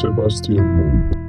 [0.00, 1.19] Sebastian Moon.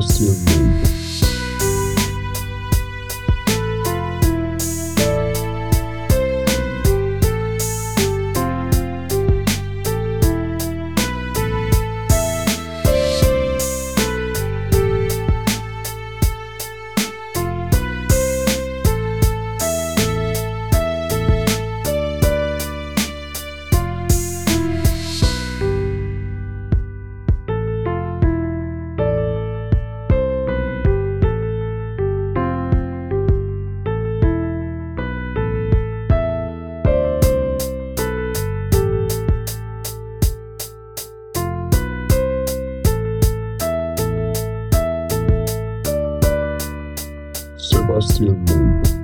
[0.00, 0.99] Sebastian
[47.90, 48.99] Sebastian Mund.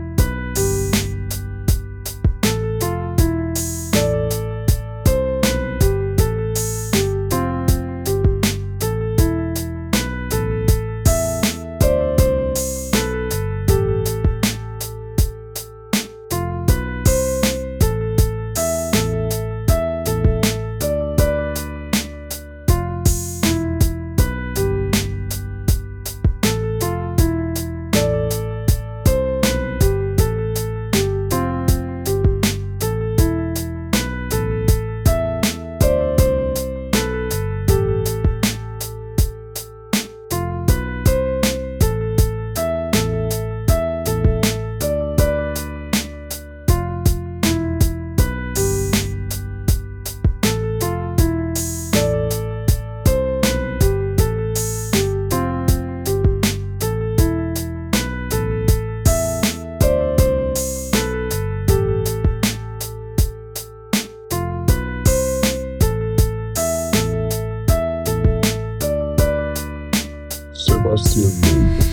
[70.97, 71.86] próxima.